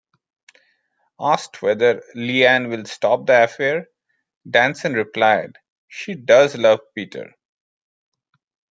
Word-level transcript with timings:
Asked 1.19 1.61
whether 1.61 2.01
Leanne 2.15 2.71
will 2.71 2.85
stop 2.85 3.27
the 3.27 3.43
affair, 3.43 3.85
Danson 4.49 4.93
replied: 4.93 5.59
She 5.89 6.15
does 6.15 6.57
love 6.57 6.79
Peter. 6.95 7.35